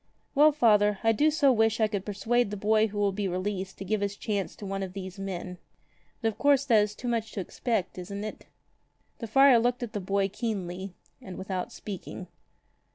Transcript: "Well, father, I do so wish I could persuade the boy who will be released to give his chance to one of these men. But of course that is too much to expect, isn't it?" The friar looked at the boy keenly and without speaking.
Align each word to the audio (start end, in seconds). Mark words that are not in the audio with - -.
"Well, 0.33 0.51
father, 0.51 0.97
I 1.03 1.11
do 1.11 1.29
so 1.29 1.51
wish 1.51 1.79
I 1.79 1.87
could 1.87 2.07
persuade 2.07 2.49
the 2.49 2.57
boy 2.57 2.87
who 2.87 2.97
will 2.97 3.11
be 3.11 3.27
released 3.27 3.77
to 3.77 3.85
give 3.85 4.01
his 4.01 4.15
chance 4.15 4.55
to 4.55 4.65
one 4.65 4.81
of 4.81 4.93
these 4.93 5.19
men. 5.19 5.59
But 6.23 6.29
of 6.29 6.39
course 6.39 6.65
that 6.65 6.81
is 6.81 6.95
too 6.95 7.07
much 7.07 7.33
to 7.33 7.39
expect, 7.39 7.99
isn't 7.99 8.23
it?" 8.23 8.47
The 9.19 9.27
friar 9.27 9.59
looked 9.59 9.83
at 9.83 9.93
the 9.93 9.99
boy 10.01 10.27
keenly 10.27 10.95
and 11.21 11.37
without 11.37 11.71
speaking. 11.71 12.25